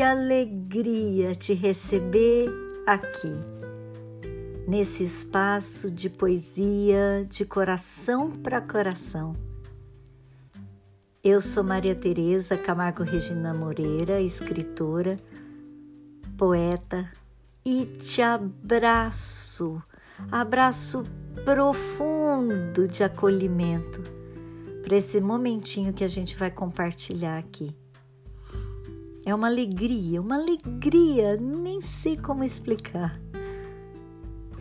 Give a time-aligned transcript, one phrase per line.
[0.00, 2.48] que alegria te receber
[2.86, 3.34] aqui,
[4.66, 9.36] nesse espaço de poesia de coração para coração.
[11.22, 15.18] Eu sou Maria Tereza Camargo Regina Moreira, escritora,
[16.34, 17.06] poeta,
[17.62, 19.82] e te abraço,
[20.32, 21.02] abraço
[21.44, 24.00] profundo de acolhimento
[24.82, 27.78] para esse momentinho que a gente vai compartilhar aqui.
[29.30, 33.16] É uma alegria, uma alegria, nem sei como explicar.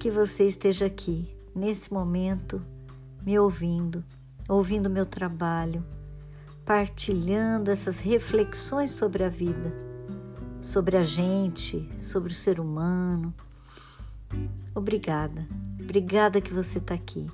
[0.00, 2.62] Que você esteja aqui, nesse momento,
[3.22, 4.02] me ouvindo,
[4.48, 5.84] ouvindo meu trabalho,
[6.64, 9.70] partilhando essas reflexões sobre a vida,
[10.62, 13.34] sobre a gente, sobre o ser humano.
[14.74, 15.46] Obrigada,
[15.78, 17.30] obrigada que você está aqui.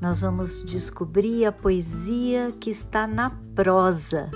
[0.00, 4.28] Nós vamos descobrir a poesia que está na prosa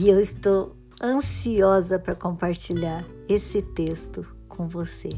[0.00, 5.08] e eu estou ansiosa para compartilhar esse texto com você.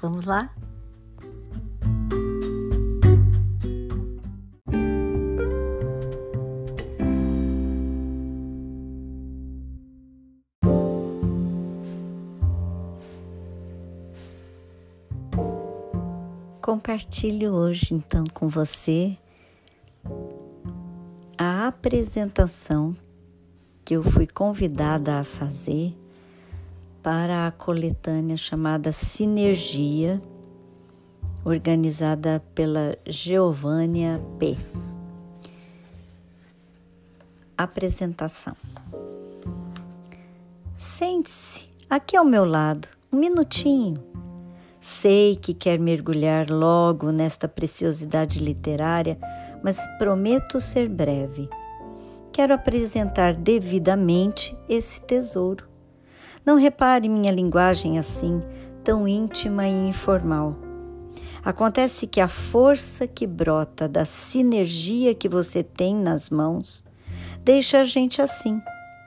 [0.00, 0.52] Vamos lá?
[16.60, 19.16] Compartilho hoje então com você
[21.38, 22.96] a apresentação
[23.86, 25.96] que eu fui convidada a fazer
[27.04, 30.20] para a coletânea chamada Sinergia,
[31.44, 34.56] organizada pela Giovânia P.
[37.56, 38.56] Apresentação.
[40.76, 44.02] Sente-se aqui ao meu lado, um minutinho.
[44.80, 49.16] Sei que quer mergulhar logo nesta preciosidade literária,
[49.62, 51.48] mas prometo ser breve
[52.36, 55.66] quero apresentar devidamente esse tesouro.
[56.44, 58.42] Não repare minha linguagem assim,
[58.84, 60.54] tão íntima e informal.
[61.42, 66.84] Acontece que a força que brota da sinergia que você tem nas mãos
[67.42, 68.60] deixa a gente assim,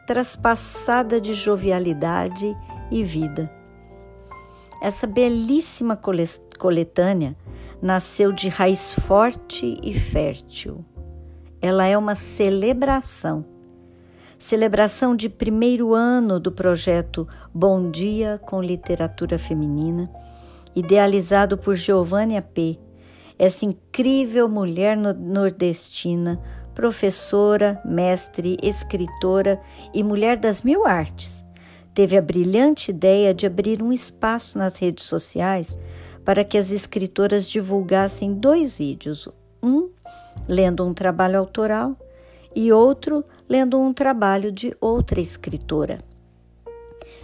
[0.08, 2.58] traspassada de jovialidade
[2.90, 3.48] e vida.
[4.82, 5.96] Essa belíssima
[6.58, 7.38] coletânea
[7.80, 10.84] nasceu de raiz forte e fértil
[11.62, 13.46] ela é uma celebração.
[14.38, 20.10] Celebração de primeiro ano do projeto Bom Dia com Literatura Feminina,
[20.74, 22.80] idealizado por Giovânia P.,
[23.38, 26.42] essa incrível mulher nordestina,
[26.74, 29.62] professora, mestre, escritora
[29.94, 31.44] e mulher das mil artes.
[31.94, 35.78] Teve a brilhante ideia de abrir um espaço nas redes sociais
[36.24, 39.28] para que as escritoras divulgassem dois vídeos,
[39.64, 39.90] um
[40.48, 41.96] lendo um trabalho autoral
[42.56, 46.00] e outro lendo um trabalho de outra escritora.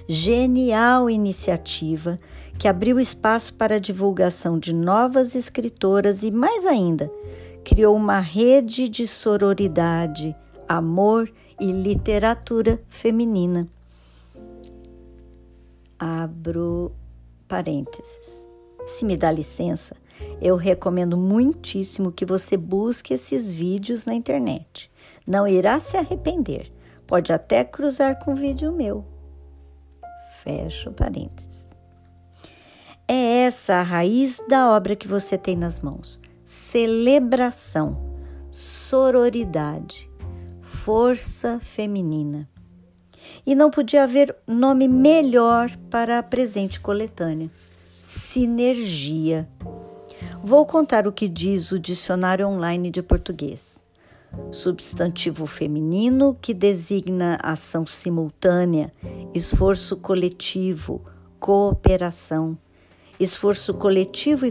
[0.07, 2.19] Genial iniciativa
[2.57, 7.11] que abriu espaço para a divulgação de novas escritoras e, mais ainda,
[7.63, 10.35] criou uma rede de sororidade,
[10.67, 13.67] amor e literatura feminina.
[15.99, 16.91] Abro
[17.47, 18.47] parênteses.
[18.87, 19.95] Se me dá licença,
[20.41, 24.91] eu recomendo muitíssimo que você busque esses vídeos na internet.
[25.25, 26.71] Não irá se arrepender.
[27.07, 29.05] Pode até cruzar com um vídeo meu.
[30.43, 31.65] Fecho parênteses.
[33.07, 36.19] É essa a raiz da obra que você tem nas mãos.
[36.43, 37.97] Celebração,
[38.51, 40.09] sororidade,
[40.61, 42.49] força feminina.
[43.45, 47.49] E não podia haver nome melhor para a presente coletânea:
[47.99, 49.47] sinergia.
[50.47, 53.83] Vou contar o que diz o Dicionário Online de Português.
[54.51, 58.93] Substantivo feminino que designa ação simultânea,
[59.33, 61.03] esforço coletivo,
[61.39, 62.55] cooperação,
[63.19, 64.45] esforço coletivo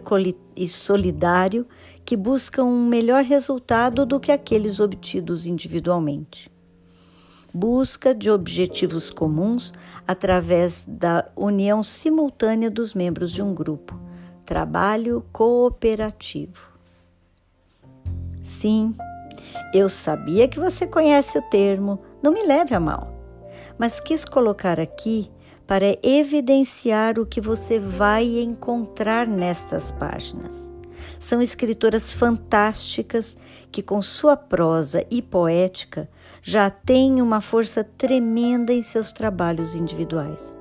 [0.57, 1.65] e solidário
[2.05, 6.51] que buscam um melhor resultado do que aqueles obtidos individualmente.
[7.55, 9.73] Busca de objetivos comuns
[10.09, 14.04] através da união simultânea dos membros de um grupo
[14.45, 16.73] trabalho cooperativo.
[18.45, 18.95] Sim,
[19.73, 23.13] eu sabia que você conhece o termo, não me leve a mal,
[23.79, 25.31] mas quis colocar aqui
[25.67, 30.71] para evidenciar o que você vai encontrar nestas páginas.
[31.19, 33.37] São escritoras fantásticas
[33.73, 36.09] que, com sua prosa e poética,
[36.43, 40.55] já têm uma força tremenda em seus trabalhos individuais.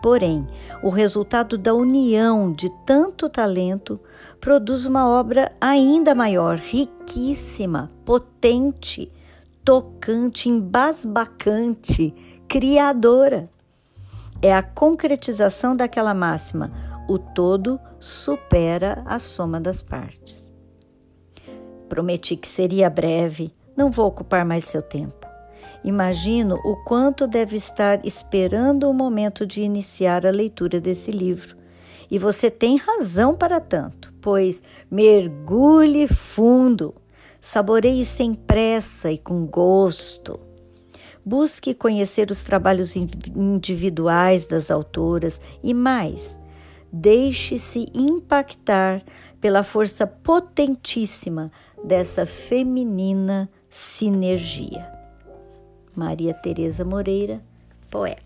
[0.00, 0.46] Porém,
[0.82, 4.00] o resultado da união de tanto talento
[4.40, 9.10] produz uma obra ainda maior, riquíssima, potente,
[9.64, 12.14] tocante, embasbacante,
[12.46, 13.50] criadora.
[14.40, 16.70] É a concretização daquela máxima:
[17.08, 20.52] o todo supera a soma das partes.
[21.88, 25.17] Prometi que seria breve, não vou ocupar mais seu tempo.
[25.88, 31.56] Imagino o quanto deve estar esperando o momento de iniciar a leitura desse livro.
[32.10, 36.94] E você tem razão para tanto, pois mergulhe fundo,
[37.40, 40.38] saboreie sem pressa e com gosto.
[41.24, 46.38] Busque conhecer os trabalhos individuais das autoras e mais,
[46.92, 49.02] deixe-se impactar
[49.40, 51.50] pela força potentíssima
[51.82, 54.97] dessa feminina sinergia.
[55.98, 57.42] Maria Tereza Moreira,
[57.90, 58.22] poeta.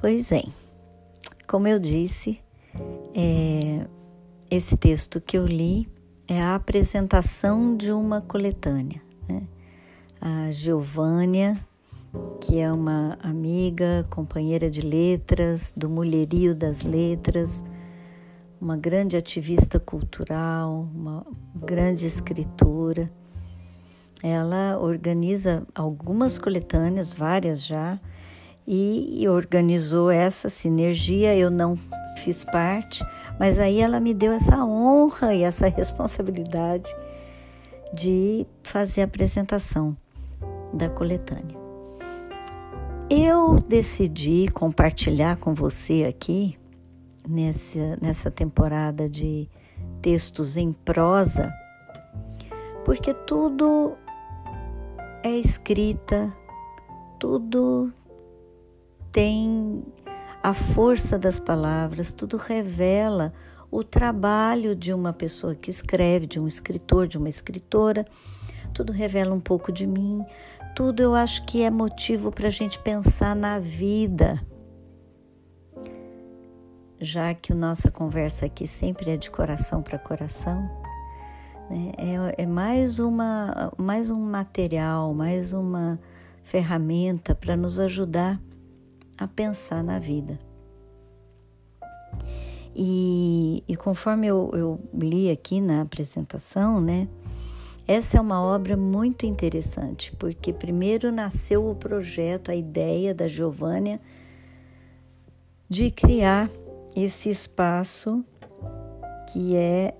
[0.00, 0.42] Pois é,
[1.46, 2.40] como eu disse,
[3.14, 3.86] é,
[4.50, 5.88] esse texto que eu li
[6.26, 9.00] é a apresentação de uma coletânea.
[9.28, 9.44] Né?
[10.20, 11.56] A Giovânia,
[12.40, 17.64] que é uma amiga, companheira de letras, do Mulherio das Letras,
[18.60, 23.08] uma grande ativista cultural, uma grande escritora.
[24.22, 27.98] Ela organiza algumas coletâneas, várias já,
[28.66, 31.36] e organizou essa sinergia.
[31.36, 31.78] Eu não
[32.16, 33.04] fiz parte,
[33.38, 36.94] mas aí ela me deu essa honra e essa responsabilidade
[37.92, 39.96] de fazer a apresentação
[40.72, 41.63] da coletânea.
[43.16, 46.58] Eu decidi compartilhar com você aqui,
[47.24, 49.48] nessa, nessa temporada de
[50.02, 51.54] textos em prosa,
[52.84, 53.92] porque tudo
[55.22, 56.36] é escrita,
[57.20, 57.92] tudo
[59.12, 59.84] tem
[60.42, 63.32] a força das palavras, tudo revela
[63.70, 68.04] o trabalho de uma pessoa que escreve, de um escritor, de uma escritora,
[68.72, 70.26] tudo revela um pouco de mim,
[70.74, 74.44] tudo eu acho que é motivo para a gente pensar na vida.
[77.00, 80.62] Já que nossa conversa aqui sempre é de coração para coração,
[81.70, 81.92] né?
[81.96, 86.00] é, é mais, uma, mais um material, mais uma
[86.42, 88.40] ferramenta para nos ajudar
[89.16, 90.38] a pensar na vida.
[92.74, 97.08] E, e conforme eu, eu, li aqui na apresentação, né,
[97.86, 104.00] essa é uma obra muito interessante, porque primeiro nasceu o projeto, a ideia da Giovânia
[105.68, 106.50] de criar
[106.96, 108.24] esse espaço
[109.30, 109.94] que é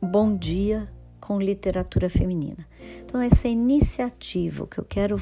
[0.00, 0.88] Bom Dia
[1.20, 2.66] com Literatura Feminina.
[3.04, 5.16] Então, essa iniciativa, que eu quero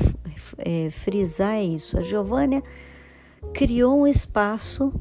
[0.59, 1.99] é, frisar é isso.
[1.99, 2.63] A Giovânia
[3.53, 4.93] criou um espaço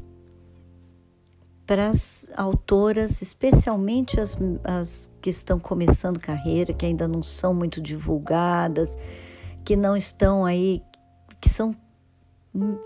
[1.66, 7.80] para as autoras, especialmente as, as que estão começando carreira, que ainda não são muito
[7.80, 8.96] divulgadas,
[9.64, 10.80] que não estão aí,
[11.40, 11.74] que são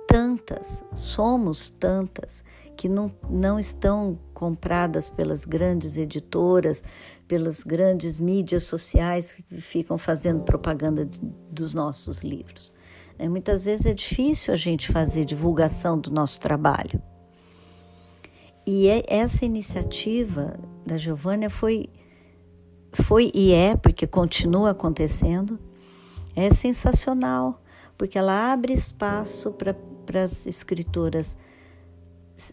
[0.09, 2.43] tantas, somos tantas,
[2.75, 6.83] que não, não estão compradas pelas grandes editoras,
[7.29, 11.21] pelas grandes mídias sociais que ficam fazendo propaganda de,
[11.51, 12.73] dos nossos livros.
[13.19, 17.03] É, muitas vezes é difícil a gente fazer divulgação do nosso trabalho.
[18.67, 21.89] E é, essa iniciativa da Giovânia foi,
[22.93, 25.59] foi e é, porque continua acontecendo,
[26.37, 27.63] é sensacional,
[27.97, 31.37] porque ela abre espaço para as escritoras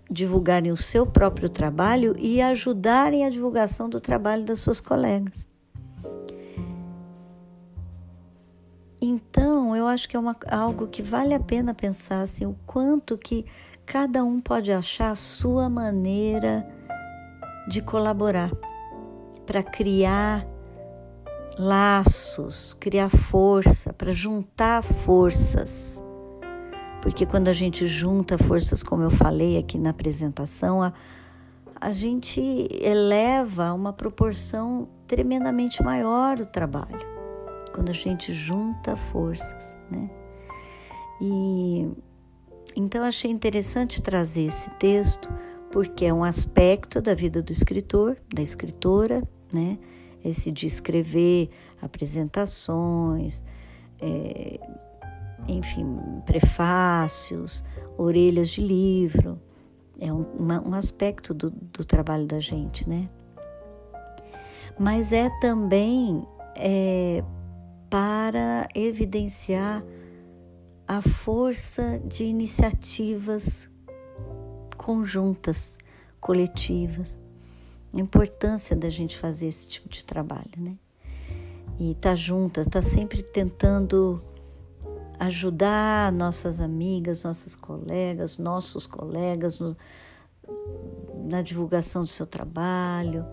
[0.10, 5.48] divulgarem o seu próprio trabalho e ajudarem a divulgação do trabalho das suas colegas.
[9.00, 13.18] Então, eu acho que é uma, algo que vale a pena pensar assim, o quanto
[13.18, 13.46] que
[13.88, 16.68] cada um pode achar a sua maneira
[17.70, 18.52] de colaborar
[19.46, 20.46] para criar
[21.58, 26.04] laços, criar força, para juntar forças.
[27.02, 30.92] Porque quando a gente junta forças, como eu falei aqui na apresentação, a,
[31.80, 32.42] a gente
[32.82, 37.08] eleva uma proporção tremendamente maior do trabalho
[37.74, 40.10] quando a gente junta forças, né?
[41.22, 41.88] E
[42.80, 45.34] então achei interessante trazer esse texto
[45.72, 49.80] porque é um aspecto da vida do escritor, da escritora, né?
[50.24, 51.50] Esse de escrever
[51.82, 53.44] apresentações,
[54.00, 54.60] é,
[55.48, 57.64] enfim, prefácios,
[57.98, 59.42] orelhas de livro,
[60.00, 63.10] é um, uma, um aspecto do, do trabalho da gente, né?
[64.80, 66.24] Mas é também
[66.56, 67.24] é,
[67.90, 69.84] para evidenciar
[70.88, 73.70] a força de iniciativas
[74.78, 75.78] conjuntas,
[76.22, 77.20] coletivas.
[77.94, 80.78] A importância da gente fazer esse tipo de trabalho, né?
[81.80, 84.24] E tá juntas, tá sempre tentando
[85.20, 89.76] ajudar nossas amigas, nossas colegas, nossos colegas no,
[91.26, 93.26] na divulgação do seu trabalho,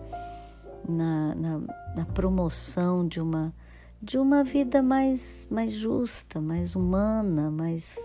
[0.87, 1.59] na, na,
[1.95, 3.53] na, promoção de uma,
[4.01, 7.97] de uma vida mais, mais justa, mais humana, mais,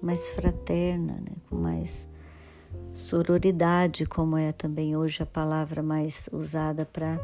[0.00, 1.36] mais fraterna, né?
[1.48, 2.08] com mais
[2.92, 7.18] sororidade, como é também hoje a palavra mais usada para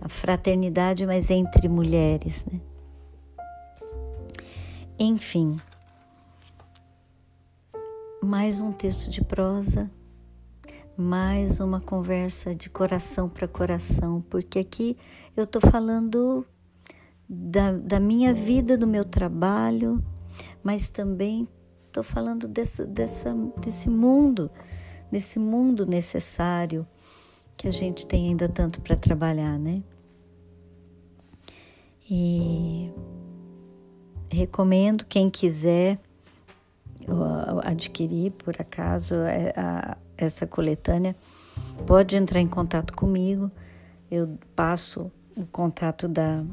[0.00, 2.44] a fraternidade, mas entre mulheres.
[2.50, 2.60] Né?
[4.98, 5.60] Enfim,
[8.22, 9.90] mais um texto de prosa,
[10.96, 14.96] mais uma conversa de coração para coração, porque aqui
[15.34, 16.44] eu estou falando
[17.32, 20.02] da, da minha vida, do meu trabalho,
[20.64, 21.46] mas também
[21.86, 24.50] estou falando dessa, dessa, desse mundo,
[25.12, 26.84] desse mundo necessário
[27.56, 29.80] que a gente tem ainda tanto para trabalhar, né?
[32.10, 32.90] E
[34.28, 36.00] recomendo quem quiser
[37.62, 39.52] adquirir por acaso é,
[40.16, 41.16] essa coletânea
[41.86, 43.50] pode entrar em contato comigo
[44.10, 46.44] eu passo o contato da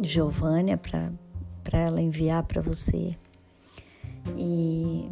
[0.00, 3.14] Giovânia para ela enviar para você
[4.36, 5.10] e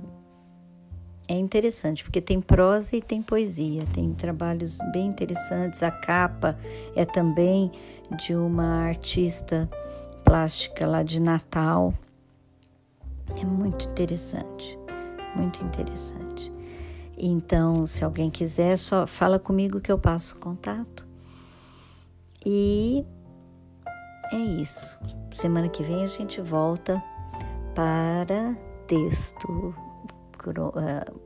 [1.29, 5.83] é interessante porque tem prosa e tem poesia, tem trabalhos bem interessantes.
[5.83, 6.59] A capa
[6.95, 7.71] é também
[8.19, 9.69] de uma artista
[10.25, 11.95] plástica lá de Natal,
[13.37, 14.79] é muito interessante,
[15.35, 16.53] muito interessante.
[17.17, 21.07] Então, se alguém quiser, só fala comigo que eu passo contato.
[22.45, 23.05] E
[24.35, 24.99] é isso.
[25.31, 27.03] Semana que vem a gente volta
[27.75, 29.75] para texto.
[30.47, 31.21] Uh,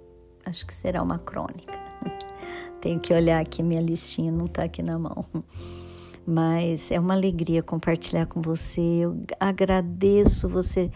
[0.44, 1.78] acho que será uma crônica.
[2.80, 5.24] Tenho que olhar aqui, minha listinha não está aqui na mão.
[6.26, 8.80] Mas é uma alegria compartilhar com você.
[8.80, 10.90] Eu agradeço você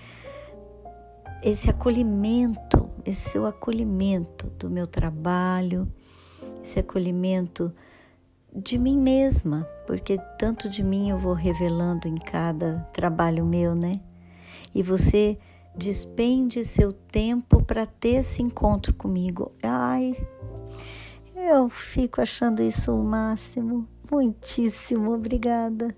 [1.42, 5.90] esse acolhimento, esse seu acolhimento do meu trabalho,
[6.62, 7.72] esse acolhimento
[8.54, 14.00] de mim mesma, porque tanto de mim eu vou revelando em cada trabalho meu, né?
[14.74, 15.38] E você
[15.74, 19.52] despende seu tempo para ter esse encontro comigo.
[19.62, 20.14] Ai,
[21.34, 23.88] eu fico achando isso o máximo.
[24.10, 25.94] Muitíssimo obrigada.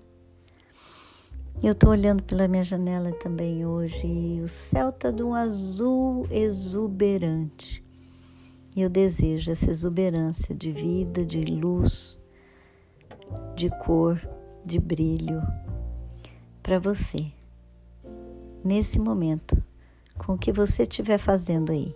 [1.63, 6.27] Eu estou olhando pela minha janela também hoje e o céu está de um azul
[6.29, 7.83] exuberante.
[8.75, 12.24] E eu desejo essa exuberância de vida, de luz,
[13.55, 14.19] de cor,
[14.63, 15.41] de brilho
[16.61, 17.31] para você,
[18.63, 19.55] nesse momento,
[20.17, 21.95] com o que você estiver fazendo aí.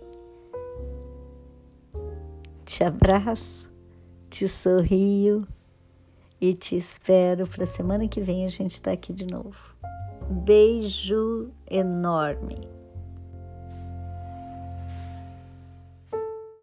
[2.64, 3.68] Te abraço,
[4.28, 5.46] te sorrio
[6.40, 9.74] e te espero para semana que vem a gente estar tá aqui de novo.
[10.30, 12.79] Beijo enorme.